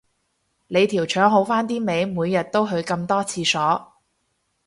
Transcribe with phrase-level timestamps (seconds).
[0.65, 3.93] 你條腸好返啲未，每日都去咁多廁所